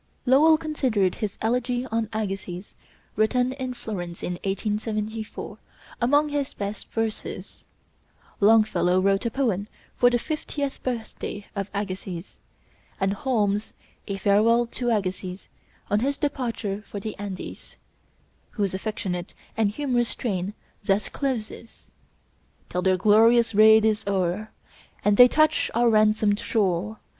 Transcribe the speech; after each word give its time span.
Lowell 0.25 0.57
considered 0.57 1.13
his 1.13 1.37
'Elegy 1.43 1.85
on 1.91 2.09
Agassiz,' 2.11 2.73
written 3.15 3.53
in 3.53 3.75
Florence 3.75 4.23
in 4.23 4.33
1874, 4.43 5.59
among 6.01 6.29
his 6.29 6.55
best 6.55 6.87
verses; 6.87 7.65
Longfellow 8.39 8.99
wrote 8.99 9.27
a 9.27 9.29
poem 9.29 9.67
for 9.95 10.09
'The 10.09 10.17
Fiftieth 10.17 10.81
Birthday 10.81 11.45
of 11.55 11.69
Agassiz,' 11.71 12.39
and 12.99 13.13
Holmes 13.13 13.73
'A 14.07 14.17
Farewell 14.17 14.65
to 14.65 14.89
Agassiz' 14.89 15.49
on 15.91 15.99
his 15.99 16.17
departure 16.17 16.81
for 16.81 16.99
the 16.99 17.15
Andes, 17.19 17.77
whose 18.53 18.73
affectionate 18.73 19.35
and 19.55 19.69
humorous 19.69 20.09
strain 20.09 20.55
thus 20.83 21.09
closes: 21.09 21.91
"Till 22.69 22.81
their 22.81 22.97
glorious 22.97 23.53
raid 23.53 23.85
is 23.85 24.03
o'er, 24.07 24.49
And 25.05 25.15
they 25.17 25.27
touch 25.27 25.69
our 25.75 25.91
ransomed 25.91 26.39
shore! 26.39 26.97